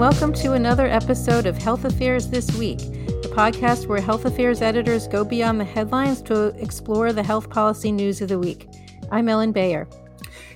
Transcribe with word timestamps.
welcome 0.00 0.32
to 0.32 0.54
another 0.54 0.86
episode 0.86 1.44
of 1.44 1.58
Health 1.58 1.84
Affairs 1.84 2.28
This 2.28 2.50
Week, 2.56 2.78
the 2.78 3.30
podcast 3.34 3.86
where 3.86 4.00
health 4.00 4.24
affairs 4.24 4.62
editors 4.62 5.06
go 5.06 5.26
beyond 5.26 5.60
the 5.60 5.64
headlines 5.66 6.22
to 6.22 6.58
explore 6.58 7.12
the 7.12 7.22
health 7.22 7.50
policy 7.50 7.92
news 7.92 8.22
of 8.22 8.30
the 8.30 8.38
week. 8.38 8.66
I'm 9.12 9.28
Ellen 9.28 9.52
Bayer. 9.52 9.86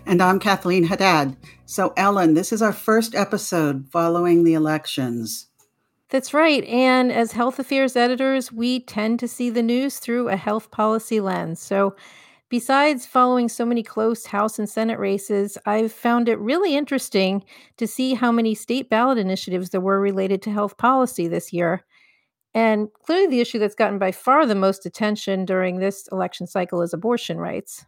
And 0.07 0.23
I'm 0.23 0.39
Kathleen 0.39 0.85
Haddad. 0.85 1.37
So, 1.67 1.93
Ellen, 1.95 2.33
this 2.33 2.55
is 2.55 2.63
our 2.63 2.73
first 2.73 3.15
episode 3.15 3.87
following 3.91 4.45
the 4.45 4.55
elections. 4.55 5.49
That's 6.09 6.33
right. 6.33 6.65
And 6.65 7.13
as 7.13 7.33
health 7.33 7.59
affairs 7.59 7.97
editors, 7.97 8.51
we 8.51 8.81
tend 8.81 9.21
to 9.21 9.29
see 9.29 9.51
the 9.51 9.63
news 9.63 9.99
through 9.99 10.31
a 10.31 10.37
health 10.37 10.71
policy 10.71 11.21
lens. 11.21 11.61
So, 11.61 11.95
Besides 12.55 13.05
following 13.05 13.49
so 13.49 13.67
many 13.67 13.83
close 13.83 14.27
House 14.27 14.61
and 14.61 14.71
Senate 14.71 15.01
races, 15.01 15.59
I've 15.67 15.91
found 15.91 16.29
it 16.29 16.39
really 16.39 16.77
interesting 16.77 17.43
to 17.79 17.87
see 17.89 18.15
how 18.15 18.31
many 18.31 18.55
state 18.55 18.89
ballot 18.89 19.19
initiatives 19.19 19.71
there 19.71 19.81
were 19.81 19.99
related 19.99 20.41
to 20.43 20.53
health 20.53 20.77
policy 20.77 21.27
this 21.27 21.53
year. 21.53 21.85
And 22.55 22.93
clearly, 22.93 23.27
the 23.27 23.41
issue 23.41 23.59
that's 23.59 23.75
gotten 23.75 23.99
by 23.99 24.13
far 24.13 24.47
the 24.47 24.55
most 24.55 24.87
attention 24.87 25.45
during 25.45 25.81
this 25.81 26.07
election 26.13 26.47
cycle 26.47 26.81
is 26.81 26.95
abortion 26.95 27.39
rights. 27.39 27.87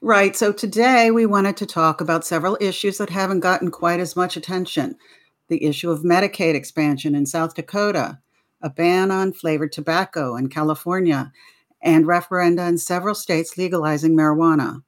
Right. 0.00 0.36
So 0.36 0.52
today 0.52 1.10
we 1.10 1.26
wanted 1.26 1.56
to 1.56 1.66
talk 1.66 2.00
about 2.00 2.24
several 2.24 2.56
issues 2.60 2.98
that 2.98 3.10
haven't 3.10 3.40
gotten 3.40 3.72
quite 3.72 3.98
as 3.98 4.14
much 4.14 4.36
attention 4.36 4.94
the 5.48 5.64
issue 5.64 5.90
of 5.90 6.04
Medicaid 6.04 6.54
expansion 6.54 7.16
in 7.16 7.26
South 7.26 7.56
Dakota, 7.56 8.20
a 8.62 8.70
ban 8.70 9.10
on 9.10 9.32
flavored 9.32 9.72
tobacco 9.72 10.36
in 10.36 10.48
California, 10.48 11.32
and 11.84 12.06
referenda 12.06 12.66
in 12.68 12.78
several 12.78 13.14
states 13.14 13.56
legalizing 13.56 14.16
marijuana. 14.16 14.82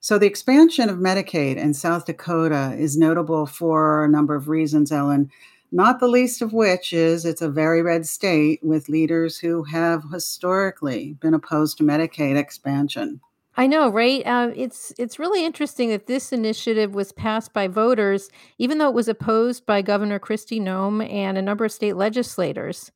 So, 0.00 0.18
the 0.18 0.26
expansion 0.26 0.88
of 0.90 0.98
Medicaid 0.98 1.56
in 1.56 1.72
South 1.72 2.06
Dakota 2.06 2.74
is 2.76 2.96
notable 2.96 3.46
for 3.46 4.04
a 4.04 4.08
number 4.08 4.34
of 4.34 4.48
reasons, 4.48 4.90
Ellen, 4.90 5.30
not 5.70 6.00
the 6.00 6.08
least 6.08 6.42
of 6.42 6.52
which 6.52 6.92
is 6.92 7.24
it's 7.24 7.42
a 7.42 7.48
very 7.48 7.82
red 7.82 8.06
state 8.06 8.60
with 8.62 8.88
leaders 8.88 9.38
who 9.38 9.64
have 9.64 10.04
historically 10.12 11.16
been 11.20 11.34
opposed 11.34 11.78
to 11.78 11.84
Medicaid 11.84 12.36
expansion. 12.36 13.20
I 13.56 13.66
know, 13.66 13.88
right? 13.88 14.26
Uh, 14.26 14.50
it's 14.54 14.92
it's 14.98 15.18
really 15.18 15.44
interesting 15.44 15.88
that 15.90 16.06
this 16.06 16.32
initiative 16.32 16.94
was 16.94 17.12
passed 17.12 17.52
by 17.52 17.68
voters, 17.68 18.28
even 18.58 18.78
though 18.78 18.88
it 18.88 18.94
was 18.94 19.08
opposed 19.08 19.64
by 19.64 19.80
Governor 19.80 20.18
Kristi 20.18 20.60
Noem 20.60 21.08
and 21.10 21.38
a 21.38 21.42
number 21.42 21.64
of 21.64 21.72
state 21.72 21.96
legislators. 21.96 22.90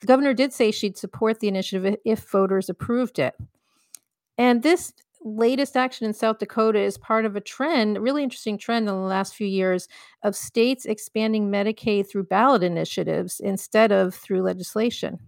The 0.00 0.06
governor 0.06 0.34
did 0.34 0.52
say 0.52 0.70
she'd 0.70 0.96
support 0.96 1.40
the 1.40 1.48
initiative 1.48 1.96
if 2.04 2.28
voters 2.30 2.68
approved 2.68 3.18
it. 3.18 3.34
And 4.36 4.62
this 4.62 4.92
latest 5.20 5.76
action 5.76 6.06
in 6.06 6.14
South 6.14 6.38
Dakota 6.38 6.80
is 6.80 6.96
part 6.96 7.24
of 7.24 7.34
a 7.34 7.40
trend, 7.40 7.96
a 7.96 8.00
really 8.00 8.22
interesting 8.22 8.56
trend 8.56 8.88
in 8.88 8.94
the 8.94 9.00
last 9.00 9.34
few 9.34 9.46
years 9.46 9.88
of 10.22 10.36
states 10.36 10.86
expanding 10.86 11.50
Medicaid 11.50 12.08
through 12.08 12.24
ballot 12.24 12.62
initiatives 12.62 13.40
instead 13.40 13.90
of 13.90 14.14
through 14.14 14.42
legislation. 14.42 15.18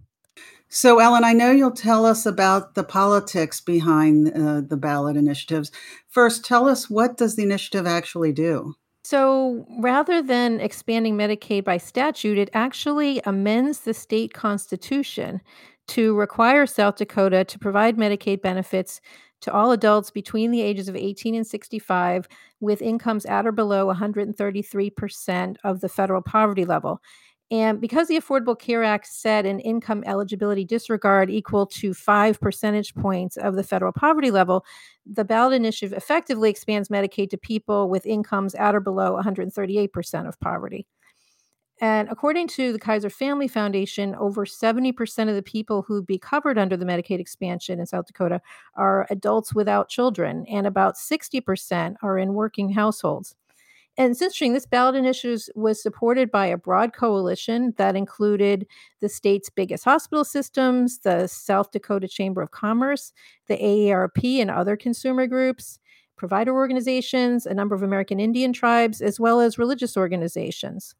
So, 0.69 0.99
Ellen, 0.99 1.25
I 1.25 1.33
know 1.33 1.51
you'll 1.51 1.71
tell 1.71 2.05
us 2.05 2.25
about 2.25 2.75
the 2.75 2.83
politics 2.85 3.59
behind 3.59 4.29
uh, 4.29 4.61
the 4.61 4.77
ballot 4.77 5.17
initiatives. 5.17 5.69
First, 6.07 6.45
tell 6.45 6.69
us 6.69 6.89
what 6.89 7.17
does 7.17 7.35
the 7.35 7.43
initiative 7.43 7.85
actually 7.85 8.31
do? 8.31 8.75
So 9.11 9.65
rather 9.77 10.21
than 10.21 10.61
expanding 10.61 11.17
Medicaid 11.17 11.65
by 11.65 11.75
statute, 11.75 12.37
it 12.37 12.49
actually 12.53 13.21
amends 13.25 13.81
the 13.81 13.93
state 13.93 14.33
constitution 14.33 15.41
to 15.89 16.15
require 16.15 16.65
South 16.65 16.95
Dakota 16.95 17.43
to 17.43 17.59
provide 17.59 17.97
Medicaid 17.97 18.41
benefits 18.41 19.01
to 19.41 19.51
all 19.51 19.73
adults 19.73 20.11
between 20.11 20.49
the 20.49 20.61
ages 20.61 20.87
of 20.87 20.95
18 20.95 21.35
and 21.35 21.45
65 21.45 22.25
with 22.61 22.81
incomes 22.81 23.25
at 23.25 23.45
or 23.45 23.51
below 23.51 23.93
133% 23.93 25.57
of 25.65 25.81
the 25.81 25.89
federal 25.89 26.21
poverty 26.21 26.63
level. 26.63 27.01
And 27.51 27.81
because 27.81 28.07
the 28.07 28.17
Affordable 28.17 28.57
Care 28.57 28.81
Act 28.81 29.05
set 29.07 29.45
an 29.45 29.59
income 29.59 30.03
eligibility 30.07 30.63
disregard 30.63 31.29
equal 31.29 31.65
to 31.67 31.93
five 31.93 32.39
percentage 32.39 32.95
points 32.95 33.35
of 33.35 33.55
the 33.55 33.63
federal 33.63 33.91
poverty 33.91 34.31
level, 34.31 34.65
the 35.05 35.25
ballot 35.25 35.53
initiative 35.53 35.91
effectively 35.95 36.49
expands 36.49 36.87
Medicaid 36.87 37.29
to 37.31 37.37
people 37.37 37.89
with 37.89 38.05
incomes 38.05 38.55
at 38.55 38.73
or 38.73 38.79
below 38.79 39.21
138% 39.21 40.27
of 40.29 40.39
poverty. 40.39 40.87
And 41.81 42.07
according 42.09 42.47
to 42.49 42.71
the 42.71 42.79
Kaiser 42.79 43.09
Family 43.09 43.49
Foundation, 43.49 44.15
over 44.15 44.45
70% 44.45 45.27
of 45.27 45.35
the 45.35 45.41
people 45.41 45.81
who'd 45.81 46.05
be 46.05 46.19
covered 46.19 46.57
under 46.57 46.77
the 46.77 46.85
Medicaid 46.85 47.19
expansion 47.19 47.79
in 47.79 47.85
South 47.87 48.05
Dakota 48.05 48.39
are 48.75 49.07
adults 49.09 49.53
without 49.53 49.89
children, 49.89 50.45
and 50.47 50.67
about 50.67 50.95
60% 50.95 51.95
are 52.01 52.17
in 52.17 52.33
working 52.33 52.71
households. 52.71 53.35
And 53.97 54.11
it's 54.11 54.21
interesting, 54.21 54.53
this 54.53 54.65
ballot 54.65 54.95
initiative 54.95 55.43
was 55.53 55.81
supported 55.81 56.31
by 56.31 56.45
a 56.45 56.57
broad 56.57 56.93
coalition 56.93 57.73
that 57.77 57.95
included 57.95 58.65
the 59.01 59.09
state's 59.09 59.49
biggest 59.49 59.83
hospital 59.83 60.23
systems, 60.23 60.99
the 60.99 61.27
South 61.27 61.71
Dakota 61.71 62.07
Chamber 62.07 62.41
of 62.41 62.51
Commerce, 62.51 63.11
the 63.47 63.57
AARP, 63.57 64.39
and 64.39 64.49
other 64.49 64.77
consumer 64.77 65.27
groups, 65.27 65.77
provider 66.15 66.53
organizations, 66.53 67.45
a 67.45 67.53
number 67.53 67.75
of 67.75 67.83
American 67.83 68.19
Indian 68.19 68.53
tribes, 68.53 69.01
as 69.01 69.19
well 69.19 69.41
as 69.41 69.59
religious 69.59 69.97
organizations. 69.97 70.95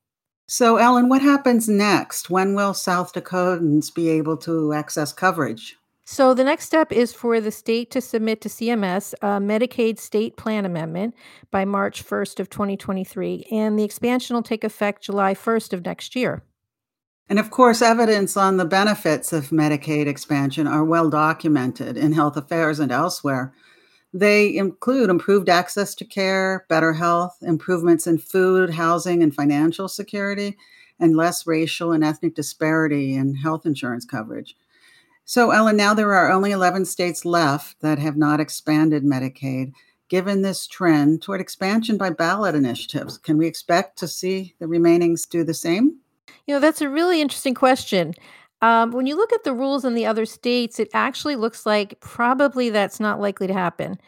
So, 0.47 0.75
Ellen, 0.75 1.07
what 1.07 1.22
happens 1.22 1.69
next? 1.69 2.30
When 2.30 2.56
will 2.56 2.74
South 2.74 3.13
Dakotans 3.13 3.94
be 3.94 4.09
able 4.09 4.35
to 4.38 4.74
access 4.74 5.13
coverage? 5.13 5.78
So 6.12 6.34
the 6.34 6.44
next 6.44 6.66
step 6.66 6.92
is 6.92 7.14
for 7.14 7.40
the 7.40 7.52
state 7.52 7.90
to 7.92 8.02
submit 8.02 8.42
to 8.42 8.50
CMS 8.50 9.14
a 9.22 9.40
Medicaid 9.40 9.98
state 9.98 10.36
plan 10.36 10.66
amendment 10.66 11.16
by 11.52 11.64
March 11.64 12.06
1st 12.06 12.42
of 12.42 12.50
2023 12.50 13.48
and 13.50 13.80
the 13.80 13.86
expansion 13.86 14.36
will 14.36 14.44
take 14.44 14.66
effect 14.66 15.04
July 15.04 15.34
1st 15.34 15.72
of 15.72 15.86
next 15.86 16.14
year. 16.14 16.44
And 17.30 17.40
of 17.40 17.50
course, 17.50 17.82
evidence 17.82 18.36
on 18.36 18.58
the 18.58 18.66
benefits 18.66 19.32
of 19.32 19.52
Medicaid 19.52 20.06
expansion 20.06 20.68
are 20.68 20.84
well 20.84 21.10
documented 21.10 21.96
in 21.96 22.12
health 22.12 22.36
affairs 22.36 22.82
and 22.82 22.92
elsewhere. 22.92 23.54
They 24.14 24.54
include 24.58 25.10
improved 25.10 25.48
access 25.48 25.96
to 25.96 26.04
care, 26.04 26.66
better 26.68 26.92
health, 26.92 27.38
improvements 27.42 28.06
in 28.06 28.18
food, 28.18 28.72
housing, 28.72 29.24
and 29.24 29.34
financial 29.34 29.88
security, 29.88 30.58
and 31.00 31.16
less 31.16 31.48
racial 31.48 31.94
and 31.94 32.04
ethnic 32.04 32.36
disparity 32.36 33.14
in 33.14 33.36
health 33.36 33.66
insurance 33.66 34.04
coverage. 34.04 34.58
So, 35.31 35.52
Ellen, 35.52 35.78
now 35.78 35.94
there 35.94 36.14
are 36.14 36.30
only 36.30 36.52
11 36.52 36.84
states 36.84 37.24
left 37.24 37.80
that 37.80 38.00
have 38.00 38.18
not 38.18 38.42
expanded 38.42 39.06
Medicaid. 39.06 39.72
Given 40.09 40.42
this 40.42 40.68
trend 40.68 41.22
toward 41.22 41.40
expansion 41.40 41.97
by 41.97 42.09
ballot 42.09 42.53
initiatives, 42.53 43.18
can 43.18 43.38
we 43.38 43.47
expect 43.47 43.97
to 44.00 44.09
see 44.09 44.56
the 44.59 44.66
remainings 44.66 45.25
do 45.25 45.46
the 45.46 45.53
same? 45.53 45.96
You 46.47 46.56
know, 46.56 46.59
that's 46.59 46.81
a 46.81 46.90
really 46.90 47.22
interesting 47.22 47.53
question. 47.53 48.14
Um, 48.62 48.92
when 48.92 49.06
you 49.06 49.16
look 49.16 49.31
at 49.31 49.46
the 49.46 49.53
rules 49.53 49.86
in 49.86 49.96
the 49.96 50.06
other 50.06 50.25
states, 50.25 50.81
it 50.81 50.90
actually 50.94 51.38
looks 51.38 51.66
like 51.66 52.02
probably 52.02 52.69
that's 52.69 53.00
not 53.00 53.22
likely 53.22 53.48
to 53.48 53.53
happen. 53.53 54.02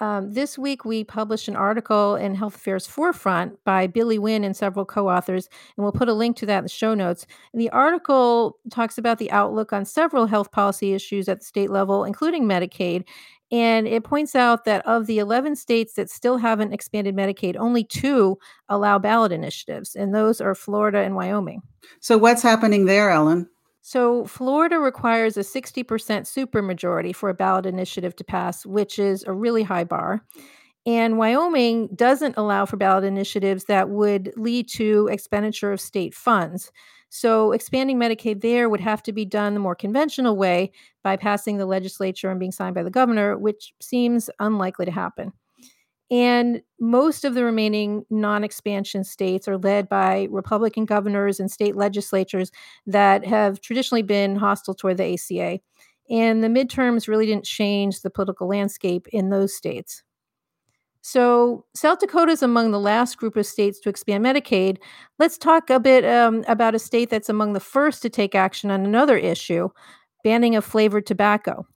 Um, 0.00 0.32
this 0.32 0.58
week, 0.58 0.84
we 0.84 1.04
published 1.04 1.46
an 1.46 1.56
article 1.56 2.16
in 2.16 2.34
Health 2.34 2.56
Affairs 2.56 2.86
Forefront 2.86 3.62
by 3.64 3.86
Billy 3.86 4.18
Wynne 4.18 4.44
and 4.44 4.56
several 4.56 4.84
co 4.84 5.08
authors, 5.08 5.48
and 5.76 5.84
we'll 5.84 5.92
put 5.92 6.08
a 6.08 6.14
link 6.14 6.36
to 6.38 6.46
that 6.46 6.58
in 6.58 6.64
the 6.64 6.68
show 6.68 6.94
notes. 6.94 7.26
And 7.52 7.60
the 7.60 7.70
article 7.70 8.58
talks 8.70 8.98
about 8.98 9.18
the 9.18 9.30
outlook 9.30 9.72
on 9.72 9.84
several 9.84 10.26
health 10.26 10.50
policy 10.50 10.94
issues 10.94 11.28
at 11.28 11.40
the 11.40 11.46
state 11.46 11.70
level, 11.70 12.04
including 12.04 12.44
Medicaid. 12.44 13.04
And 13.52 13.86
it 13.86 14.02
points 14.02 14.34
out 14.34 14.64
that 14.64 14.84
of 14.84 15.06
the 15.06 15.18
11 15.18 15.54
states 15.54 15.94
that 15.94 16.10
still 16.10 16.38
haven't 16.38 16.72
expanded 16.72 17.14
Medicaid, 17.14 17.56
only 17.56 17.84
two 17.84 18.36
allow 18.68 18.98
ballot 18.98 19.30
initiatives, 19.30 19.94
and 19.94 20.12
those 20.12 20.40
are 20.40 20.56
Florida 20.56 20.98
and 20.98 21.14
Wyoming. 21.14 21.62
So, 22.00 22.18
what's 22.18 22.42
happening 22.42 22.86
there, 22.86 23.10
Ellen? 23.10 23.48
So, 23.86 24.24
Florida 24.24 24.78
requires 24.78 25.36
a 25.36 25.44
60% 25.44 26.24
supermajority 26.26 27.14
for 27.14 27.28
a 27.28 27.34
ballot 27.34 27.66
initiative 27.66 28.16
to 28.16 28.24
pass, 28.24 28.64
which 28.64 28.98
is 28.98 29.24
a 29.24 29.32
really 29.32 29.62
high 29.62 29.84
bar. 29.84 30.24
And 30.86 31.18
Wyoming 31.18 31.88
doesn't 31.94 32.36
allow 32.38 32.66
for 32.66 32.76
ballot 32.78 33.04
initiatives 33.04 33.64
that 33.66 33.90
would 33.90 34.32
lead 34.36 34.68
to 34.70 35.08
expenditure 35.12 35.72
of 35.72 35.80
state 35.80 36.14
funds. 36.14 36.72
So, 37.10 37.52
expanding 37.52 37.98
Medicaid 37.98 38.40
there 38.40 38.70
would 38.70 38.80
have 38.80 39.02
to 39.04 39.12
be 39.12 39.26
done 39.26 39.54
the 39.54 39.60
more 39.60 39.76
conventional 39.76 40.36
way 40.36 40.72
by 41.02 41.16
passing 41.16 41.58
the 41.58 41.66
legislature 41.66 42.30
and 42.30 42.40
being 42.40 42.52
signed 42.52 42.74
by 42.74 42.84
the 42.84 42.90
governor, 42.90 43.38
which 43.38 43.74
seems 43.80 44.30
unlikely 44.40 44.86
to 44.86 44.92
happen. 44.92 45.32
And 46.14 46.62
most 46.78 47.24
of 47.24 47.34
the 47.34 47.42
remaining 47.42 48.06
non 48.08 48.44
expansion 48.44 49.02
states 49.02 49.48
are 49.48 49.58
led 49.58 49.88
by 49.88 50.28
Republican 50.30 50.84
governors 50.84 51.40
and 51.40 51.50
state 51.50 51.74
legislatures 51.74 52.52
that 52.86 53.26
have 53.26 53.60
traditionally 53.60 54.02
been 54.02 54.36
hostile 54.36 54.74
toward 54.74 54.98
the 54.98 55.14
ACA. 55.14 55.58
And 56.08 56.44
the 56.44 56.48
midterms 56.48 57.08
really 57.08 57.26
didn't 57.26 57.46
change 57.46 58.02
the 58.02 58.10
political 58.10 58.46
landscape 58.46 59.08
in 59.08 59.30
those 59.30 59.56
states. 59.56 60.04
So, 61.00 61.64
South 61.74 61.98
Dakota 61.98 62.30
is 62.30 62.44
among 62.44 62.70
the 62.70 62.78
last 62.78 63.18
group 63.18 63.36
of 63.36 63.44
states 63.44 63.80
to 63.80 63.88
expand 63.88 64.24
Medicaid. 64.24 64.78
Let's 65.18 65.36
talk 65.36 65.68
a 65.68 65.80
bit 65.80 66.04
um, 66.04 66.44
about 66.46 66.76
a 66.76 66.78
state 66.78 67.10
that's 67.10 67.28
among 67.28 67.54
the 67.54 67.60
first 67.60 68.02
to 68.02 68.08
take 68.08 68.36
action 68.36 68.70
on 68.70 68.84
another 68.84 69.18
issue 69.18 69.68
banning 70.22 70.54
of 70.54 70.64
flavored 70.64 71.06
tobacco. 71.06 71.66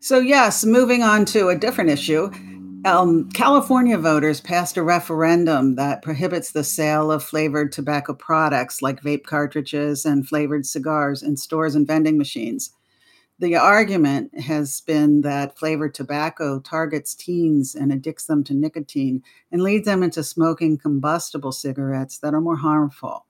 So, 0.00 0.20
yes, 0.20 0.64
moving 0.64 1.02
on 1.02 1.24
to 1.26 1.48
a 1.48 1.58
different 1.58 1.90
issue 1.90 2.30
Um, 2.84 3.30
California 3.30 3.98
voters 3.98 4.40
passed 4.40 4.76
a 4.76 4.82
referendum 4.82 5.74
that 5.74 6.02
prohibits 6.02 6.52
the 6.52 6.64
sale 6.64 7.10
of 7.12 7.24
flavored 7.24 7.72
tobacco 7.72 8.14
products 8.14 8.82
like 8.82 9.02
vape 9.02 9.24
cartridges 9.24 10.06
and 10.06 10.26
flavored 10.26 10.64
cigars 10.64 11.22
in 11.22 11.36
stores 11.36 11.74
and 11.74 11.86
vending 11.86 12.16
machines. 12.16 12.70
The 13.40 13.54
argument 13.54 14.40
has 14.40 14.80
been 14.80 15.20
that 15.20 15.56
flavored 15.56 15.94
tobacco 15.94 16.58
targets 16.58 17.14
teens 17.14 17.76
and 17.76 17.92
addicts 17.92 18.26
them 18.26 18.42
to 18.44 18.54
nicotine 18.54 19.22
and 19.52 19.62
leads 19.62 19.86
them 19.86 20.02
into 20.02 20.24
smoking 20.24 20.76
combustible 20.76 21.52
cigarettes 21.52 22.18
that 22.18 22.34
are 22.34 22.40
more 22.40 22.56
harmful. 22.56 23.27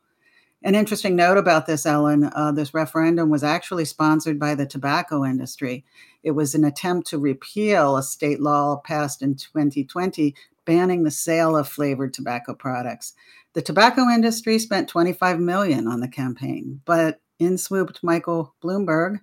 An 0.62 0.74
interesting 0.74 1.14
note 1.14 1.38
about 1.38 1.66
this, 1.66 1.86
Ellen 1.86 2.24
uh, 2.34 2.50
this 2.50 2.74
referendum 2.74 3.30
was 3.30 3.44
actually 3.44 3.84
sponsored 3.84 4.40
by 4.40 4.54
the 4.54 4.66
tobacco 4.66 5.24
industry. 5.24 5.84
It 6.24 6.32
was 6.32 6.54
an 6.54 6.64
attempt 6.64 7.06
to 7.08 7.18
repeal 7.18 7.96
a 7.96 8.02
state 8.02 8.40
law 8.40 8.80
passed 8.84 9.22
in 9.22 9.36
2020 9.36 10.34
banning 10.64 11.04
the 11.04 11.10
sale 11.10 11.56
of 11.56 11.68
flavored 11.68 12.12
tobacco 12.12 12.54
products. 12.54 13.14
The 13.54 13.62
tobacco 13.62 14.08
industry 14.08 14.58
spent 14.58 14.88
25 14.88 15.40
million 15.40 15.86
on 15.86 16.00
the 16.00 16.08
campaign, 16.08 16.82
but 16.84 17.20
in 17.38 17.56
swooped 17.56 18.00
Michael 18.02 18.54
Bloomberg, 18.62 19.20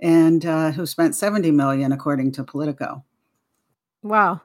and 0.00 0.44
uh, 0.44 0.72
who 0.72 0.84
spent 0.84 1.14
70 1.14 1.50
million, 1.52 1.92
according 1.92 2.32
to 2.32 2.44
Politico. 2.44 3.04
Wow. 4.02 4.42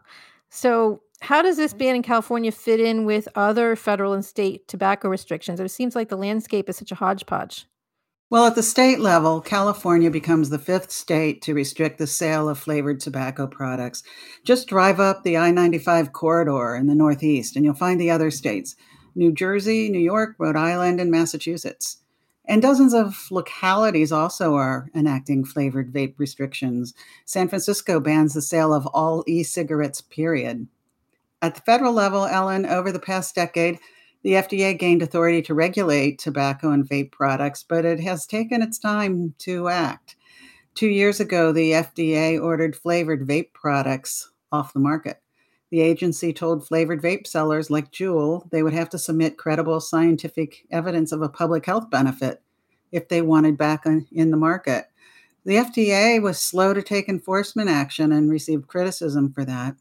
So 0.49 1.01
how 1.21 1.41
does 1.41 1.57
this 1.57 1.71
mm-hmm. 1.71 1.79
ban 1.79 1.95
in 1.97 2.03
California 2.03 2.51
fit 2.51 2.79
in 2.79 3.05
with 3.05 3.27
other 3.35 3.75
federal 3.75 4.13
and 4.13 4.23
state 4.23 4.67
tobacco 4.67 5.09
restrictions? 5.09 5.59
It 5.59 5.69
seems 5.69 5.95
like 5.95 6.09
the 6.09 6.17
landscape 6.17 6.69
is 6.69 6.77
such 6.77 6.91
a 6.91 6.95
hodgepodge. 6.95 7.65
Well, 8.29 8.45
at 8.45 8.55
the 8.55 8.63
state 8.63 8.99
level, 8.99 9.39
California 9.39 10.11
becomes 10.11 10.49
the 10.49 10.59
fifth 10.59 10.91
state 10.91 11.41
to 11.43 11.53
restrict 11.53 11.97
the 11.97 12.07
sale 12.07 12.49
of 12.49 12.59
flavored 12.59 12.99
tobacco 12.99 13.47
products. 13.47 14.03
Just 14.43 14.67
drive 14.67 14.99
up 14.99 15.23
the 15.23 15.37
I 15.37 15.51
95 15.51 16.11
corridor 16.11 16.75
in 16.75 16.87
the 16.87 16.95
Northeast, 16.95 17.55
and 17.55 17.63
you'll 17.63 17.73
find 17.73 18.01
the 18.01 18.11
other 18.11 18.29
states 18.29 18.75
New 19.15 19.31
Jersey, 19.31 19.89
New 19.89 19.99
York, 19.99 20.35
Rhode 20.37 20.57
Island, 20.57 20.99
and 20.99 21.09
Massachusetts. 21.09 21.97
And 22.43 22.61
dozens 22.61 22.93
of 22.93 23.27
localities 23.31 24.11
also 24.11 24.55
are 24.55 24.89
enacting 24.93 25.45
flavored 25.45 25.93
vape 25.93 26.15
restrictions. 26.17 26.93
San 27.25 27.47
Francisco 27.47 28.01
bans 28.01 28.33
the 28.33 28.41
sale 28.41 28.73
of 28.73 28.85
all 28.87 29.23
e 29.25 29.41
cigarettes, 29.43 30.01
period. 30.01 30.67
At 31.41 31.55
the 31.55 31.61
federal 31.61 31.93
level, 31.93 32.25
Ellen, 32.25 32.65
over 32.65 32.91
the 32.91 32.99
past 32.99 33.35
decade, 33.35 33.79
the 34.23 34.33
FDA 34.33 34.77
gained 34.77 35.03
authority 35.03 35.41
to 35.43 35.53
regulate 35.53 36.17
tobacco 36.17 36.71
and 36.71 36.87
vape 36.87 37.11
products, 37.11 37.63
but 37.63 37.85
it 37.85 37.99
has 37.99 38.25
taken 38.25 38.61
its 38.61 38.79
time 38.79 39.35
to 39.39 39.69
act. 39.69 40.15
Two 40.73 40.87
years 40.87 41.19
ago, 41.19 41.51
the 41.51 41.71
FDA 41.71 42.41
ordered 42.41 42.75
flavored 42.75 43.27
vape 43.27 43.53
products 43.53 44.31
off 44.51 44.73
the 44.73 44.79
market. 44.79 45.21
The 45.69 45.81
agency 45.81 46.33
told 46.33 46.67
flavored 46.67 47.01
vape 47.01 47.27
sellers 47.27 47.69
like 47.69 47.91
Juul 47.91 48.49
they 48.51 48.63
would 48.63 48.73
have 48.73 48.89
to 48.89 48.97
submit 48.97 49.37
credible 49.37 49.79
scientific 49.79 50.65
evidence 50.71 51.11
of 51.11 51.21
a 51.21 51.29
public 51.29 51.65
health 51.65 51.89
benefit 51.89 52.41
if 52.91 53.09
they 53.09 53.21
wanted 53.21 53.57
back 53.57 53.85
in 53.85 54.31
the 54.31 54.37
market. 54.37 54.85
The 55.45 55.55
FDA 55.55 56.21
was 56.21 56.39
slow 56.39 56.73
to 56.73 56.81
take 56.81 57.07
enforcement 57.07 57.69
action 57.69 58.11
and 58.11 58.29
received 58.29 58.67
criticism 58.67 59.31
for 59.31 59.45
that. 59.45 59.75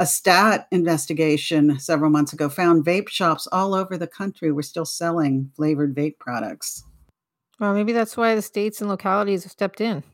A 0.00 0.06
stat 0.06 0.68
investigation 0.70 1.80
several 1.80 2.10
months 2.10 2.32
ago 2.32 2.48
found 2.48 2.84
vape 2.84 3.08
shops 3.08 3.48
all 3.50 3.74
over 3.74 3.98
the 3.98 4.06
country 4.06 4.52
were 4.52 4.62
still 4.62 4.84
selling 4.84 5.50
flavored 5.56 5.92
vape 5.92 6.20
products. 6.20 6.84
Well, 7.58 7.74
maybe 7.74 7.92
that's 7.92 8.16
why 8.16 8.36
the 8.36 8.42
states 8.42 8.80
and 8.80 8.88
localities 8.88 9.42
have 9.42 9.50
stepped 9.50 9.80
in. 9.80 10.04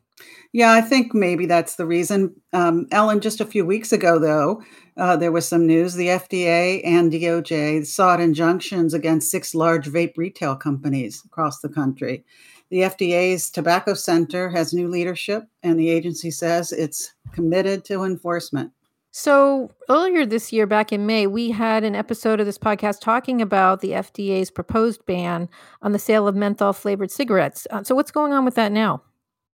Yeah, 0.54 0.72
I 0.72 0.80
think 0.80 1.12
maybe 1.12 1.44
that's 1.44 1.74
the 1.74 1.84
reason. 1.84 2.34
Um, 2.54 2.86
Ellen, 2.92 3.20
just 3.20 3.42
a 3.42 3.46
few 3.46 3.66
weeks 3.66 3.92
ago, 3.92 4.18
though, 4.18 4.62
uh, 4.96 5.16
there 5.16 5.32
was 5.32 5.46
some 5.46 5.66
news. 5.66 5.94
The 5.94 6.06
FDA 6.06 6.80
and 6.82 7.12
DOJ 7.12 7.84
sought 7.84 8.20
injunctions 8.20 8.94
against 8.94 9.30
six 9.30 9.54
large 9.54 9.86
vape 9.86 10.16
retail 10.16 10.56
companies 10.56 11.22
across 11.26 11.60
the 11.60 11.68
country. 11.68 12.24
The 12.70 12.78
FDA's 12.78 13.50
Tobacco 13.50 13.92
Center 13.92 14.48
has 14.48 14.72
new 14.72 14.88
leadership, 14.88 15.44
and 15.62 15.78
the 15.78 15.90
agency 15.90 16.30
says 16.30 16.72
it's 16.72 17.12
committed 17.32 17.84
to 17.86 18.04
enforcement. 18.04 18.72
So, 19.16 19.70
earlier 19.88 20.26
this 20.26 20.52
year, 20.52 20.66
back 20.66 20.92
in 20.92 21.06
May, 21.06 21.28
we 21.28 21.52
had 21.52 21.84
an 21.84 21.94
episode 21.94 22.40
of 22.40 22.46
this 22.46 22.58
podcast 22.58 23.00
talking 23.00 23.40
about 23.40 23.80
the 23.80 23.90
FDA's 23.90 24.50
proposed 24.50 25.06
ban 25.06 25.48
on 25.82 25.92
the 25.92 26.00
sale 26.00 26.26
of 26.26 26.34
menthol 26.34 26.72
flavored 26.72 27.12
cigarettes. 27.12 27.64
Uh, 27.70 27.84
so, 27.84 27.94
what's 27.94 28.10
going 28.10 28.32
on 28.32 28.44
with 28.44 28.56
that 28.56 28.72
now? 28.72 29.02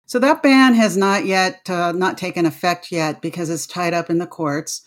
So, 0.07 0.19
that 0.19 0.43
ban 0.43 0.73
has 0.73 0.97
not 0.97 1.27
yet, 1.27 1.69
uh, 1.69 1.93
not 1.93 2.17
taken 2.17 2.47
effect 2.47 2.91
yet 2.91 3.21
because 3.21 3.51
it's 3.51 3.67
tied 3.67 3.93
up 3.93 4.09
in 4.09 4.17
the 4.17 4.27
courts. 4.27 4.81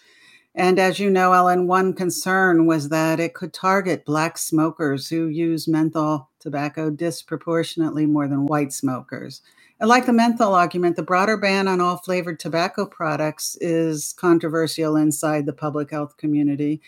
And 0.56 0.80
as 0.80 1.00
you 1.00 1.12
know, 1.12 1.34
Ellen, 1.34 1.68
one 1.68 1.94
concern 1.94 2.66
was 2.66 2.90
that 2.90 3.20
it 3.20 3.36
could 3.36 3.54
target 3.54 4.06
Black 4.06 4.40
smokers 4.40 5.08
who 5.08 5.28
use 5.28 5.68
menthol 5.68 6.32
tobacco 6.40 6.90
disproportionately 6.90 8.08
more 8.08 8.28
than 8.28 8.48
white 8.48 8.74
smokers. 8.74 9.44
Like 9.82 10.06
the 10.06 10.14
menthol 10.14 10.56
argument, 10.56 10.96
the 10.96 11.04
broader 11.04 11.36
ban 11.36 11.68
on 11.68 11.82
all 11.82 11.98
flavored 11.98 12.40
tobacco 12.40 12.86
products 12.86 13.58
is 13.60 14.14
controversial 14.14 14.96
inside 14.96 15.46
the 15.46 15.54
public 15.54 15.92
health 15.92 16.16
community. 16.18 16.82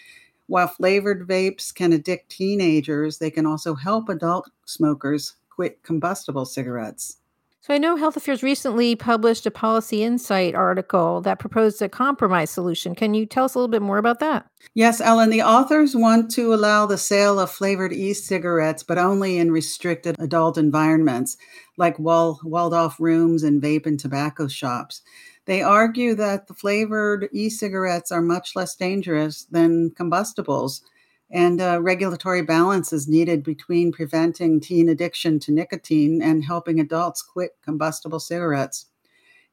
While 0.48 0.68
flavored 0.68 1.28
vapes 1.28 1.74
can 1.74 1.92
addict 1.92 2.30
teenagers, 2.30 3.18
they 3.18 3.32
can 3.32 3.46
also 3.46 3.76
help 3.76 4.08
adult 4.08 4.50
smokers 4.66 5.36
quit 5.50 5.84
combustible 5.84 6.46
cigarettes. 6.46 7.18
So 7.66 7.74
I 7.74 7.80
know 7.80 7.96
Health 7.96 8.16
Affairs 8.16 8.44
recently 8.44 8.96
published 8.96 9.48
a 9.48 9.50
Policy 9.50 10.04
Insight 10.04 10.54
article 10.54 11.20
that 11.22 11.40
proposed 11.40 11.82
a 11.82 11.90
compromise 11.90 12.52
solution. 12.52 12.94
Can 12.94 13.16
you 13.16 13.26
tell 13.26 13.46
us 13.46 13.56
a 13.56 13.58
little 13.58 13.72
bit 13.72 13.82
more 13.82 13.98
about 13.98 14.20
that? 14.20 14.46
Yes, 14.76 15.02
Ellen. 15.02 15.32
The 15.32 15.42
authors 15.42 15.96
want 15.96 16.30
to 16.34 16.54
allow 16.54 16.86
the 16.86 17.00
sale 17.00 17.40
of 17.40 17.50
flavored 17.50 17.92
e 17.92 18.14
cigarettes, 18.14 18.84
but 18.84 19.00
only 19.00 19.40
in 19.40 19.52
restricted 19.52 20.16
adult 20.20 20.60
environments 20.60 21.38
like 21.76 21.98
wall- 21.98 22.40
walled 22.44 22.76
off 22.76 23.00
rooms 23.00 23.42
and 23.42 23.60
vape 23.60 23.88
and 23.88 24.00
tobacco 24.00 24.48
shops. 24.48 25.02
They 25.46 25.64
argue 25.64 26.14
that 26.14 26.46
the 26.46 26.54
flavored 26.54 27.30
e 27.32 27.50
cigarettes 27.50 28.12
are 28.12 28.22
much 28.22 28.56
less 28.56 28.76
dangerous 28.76 29.48
than 29.50 29.90
combustibles 29.90 30.84
and 31.32 31.60
uh, 31.60 31.82
regulatory 31.82 32.42
balance 32.42 32.94
is 32.94 33.08
needed 33.08 33.44
between 33.44 33.92
preventing 33.92 34.60
teen 34.60 34.90
addiction 34.90 35.40
to 35.40 35.52
nicotine 35.52 36.22
and 36.22 36.44
helping 36.44 36.80
adults 36.80 37.22
quit 37.22 37.58
combustible 37.64 38.20
cigarettes. 38.20 38.86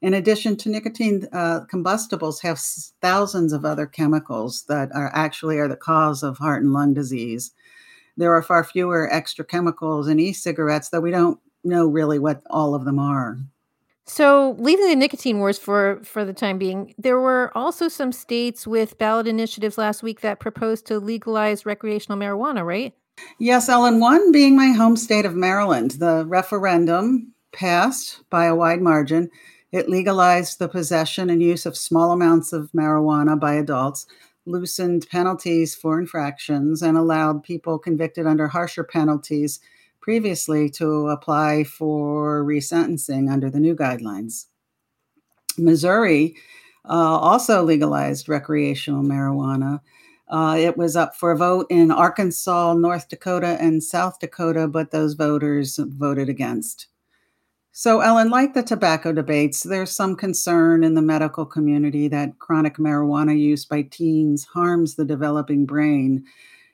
In 0.03 0.15
addition 0.15 0.57
to 0.57 0.69
nicotine, 0.69 1.29
uh, 1.33 1.61
combustibles 1.71 2.41
have 2.41 2.59
thousands 3.01 3.53
of 3.53 3.65
other 3.65 3.87
chemicals 3.87 4.65
that 4.65 4.91
are 4.95 5.11
actually 5.15 5.59
are 5.59 5.69
the 5.69 5.77
cause 5.77 6.23
of 6.23 6.39
heart 6.39 6.63
and 6.63 6.73
lung 6.73 6.93
disease. 6.93 7.53
There 8.17 8.35
are 8.35 8.43
far 8.43 8.65
fewer 8.65 9.09
extra 9.11 9.45
chemicals 9.45 10.09
in 10.09 10.19
e-cigarettes, 10.19 10.91
though 10.91 11.01
we 11.01 11.13
don't 11.13 11.39
know 11.65 11.87
really 11.87 12.19
what 12.19 12.43
all 12.51 12.75
of 12.75 12.85
them 12.85 12.99
are. 12.99 13.39
So, 14.13 14.57
leaving 14.59 14.89
the 14.89 14.95
nicotine 14.95 15.39
wars 15.39 15.57
for 15.59 15.99
for 16.05 16.23
the 16.23 16.35
time 16.35 16.59
being, 16.59 16.95
there 16.99 17.19
were 17.19 17.51
also 17.55 17.89
some 17.89 18.13
states 18.13 18.67
with 18.67 18.99
ballot 18.99 19.27
initiatives 19.27 19.79
last 19.79 20.03
week 20.03 20.21
that 20.21 20.39
proposed 20.39 20.85
to 20.89 20.99
legalize 20.99 21.65
recreational 21.65 22.19
marijuana, 22.19 22.63
right? 22.63 22.93
Yes, 23.39 23.71
Ellen. 23.71 24.01
One 24.01 24.31
being 24.31 24.55
my 24.55 24.73
home 24.73 24.99
state 24.99 25.25
of 25.25 25.35
Maryland. 25.35 25.93
The 25.93 26.27
referendum 26.27 27.33
passed 27.55 28.21
by 28.29 28.45
a 28.45 28.55
wide 28.55 28.83
margin. 28.83 29.31
It 29.73 29.89
legalized 29.89 30.59
the 30.59 30.69
possession 30.69 31.31
and 31.31 31.43
use 31.43 31.65
of 31.65 31.75
small 31.75 32.13
amounts 32.13 32.53
of 32.53 32.71
marijuana 32.73 33.41
by 33.41 33.55
adults, 33.55 34.05
loosened 34.45 35.07
penalties 35.11 35.75
for 35.75 35.99
infractions, 35.99 36.83
and 36.83 36.99
allowed 36.99 37.45
people 37.45 37.79
convicted 37.79 38.27
under 38.27 38.49
harsher 38.49 38.85
penalties 38.85 39.59
previously 40.03 40.69
to 40.69 41.09
apply 41.09 41.65
for 41.65 42.45
resentencing 42.45 43.31
under 43.33 43.49
the 43.49 43.61
new 43.61 43.75
guidelines. 43.75 44.47
Missouri 45.57 46.35
uh, 46.85 47.19
also 47.19 47.63
legalized 47.63 48.29
recreational 48.29 49.03
marijuana. 49.03 49.81
Uh, 50.29 50.57
it 50.59 50.77
was 50.77 50.97
up 50.97 51.15
for 51.15 51.31
a 51.31 51.37
vote 51.37 51.67
in 51.71 51.91
Arkansas, 51.91 52.75
North 52.75 53.09
Dakota, 53.09 53.57
and 53.61 53.83
South 53.83 54.19
Dakota, 54.19 54.67
but 54.67 54.91
those 54.91 55.15
voters 55.15 55.79
voted 55.79 56.29
against. 56.29 56.89
So, 57.75 58.01
Ellen, 58.01 58.29
like 58.29 58.53
the 58.53 58.63
tobacco 58.63 59.13
debates, 59.13 59.63
there's 59.63 59.93
some 59.93 60.15
concern 60.15 60.85
in 60.85 60.95
the 60.95 61.01
medical 61.01 61.47
community 61.47 62.07
that 62.09 62.39
chronic 62.39 62.77
marijuana 62.77 63.39
use 63.39 63.65
by 63.65 63.83
teens 63.83 64.45
harms 64.45 64.95
the 64.95 65.07
developing 65.07 65.65
brain. 65.65 66.25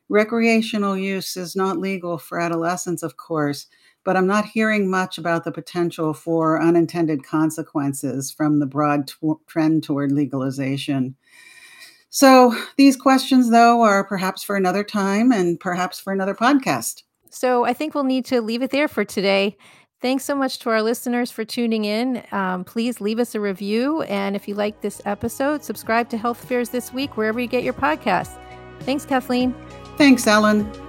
Recreational 0.09 0.97
use 0.97 1.37
is 1.37 1.55
not 1.55 1.79
legal 1.79 2.19
for 2.19 2.41
adolescents, 2.41 3.03
of 3.03 3.17
course, 3.17 3.67
but 4.05 4.17
I'm 4.17 4.27
not 4.27 4.47
hearing 4.47 4.91
much 4.91 5.19
about 5.19 5.45
the 5.45 5.53
potential 5.53 6.15
for 6.15 6.61
unintended 6.61 7.25
consequences 7.25 8.31
from 8.31 8.59
the 8.59 8.67
broad 8.67 9.09
t- 9.09 9.15
trend 9.47 9.85
toward 9.85 10.13
legalization. 10.13 11.15
So, 12.11 12.55
these 12.79 12.97
questions, 12.97 13.51
though, 13.51 13.83
are 13.83 14.03
perhaps 14.03 14.43
for 14.43 14.57
another 14.57 14.83
time 14.83 15.31
and 15.31 15.61
perhaps 15.61 16.01
for 16.01 16.13
another 16.13 16.35
podcast. 16.35 17.03
So, 17.29 17.65
I 17.65 17.75
think 17.75 17.95
we'll 17.95 18.05
need 18.05 18.25
to 18.27 18.41
leave 18.41 18.63
it 18.63 18.71
there 18.71 18.89
for 18.89 19.05
today. 19.05 19.59
Thanks 20.01 20.25
so 20.25 20.35
much 20.35 20.61
to 20.61 20.71
our 20.71 20.81
listeners 20.81 21.31
for 21.31 21.45
tuning 21.45 21.85
in. 21.85 22.23
Um, 22.31 22.65
please 22.65 23.01
leave 23.01 23.19
us 23.19 23.35
a 23.35 23.41
review. 23.41 24.03
And 24.03 24.37
if 24.37 24.47
you 24.47 24.55
like 24.55 24.81
this 24.81 25.03
episode, 25.05 25.65
subscribe 25.65 26.09
to 26.11 26.17
Health 26.17 26.43
Affairs 26.45 26.71
This 26.71 26.93
Week 26.93 27.17
wherever 27.17 27.41
you 27.41 27.49
get 27.49 27.65
your 27.65 27.75
podcasts. 27.75 28.39
Thanks, 28.81 29.05
Kathleen. 29.05 29.55
Thanks, 29.99 30.29
Ellen. 30.29 30.88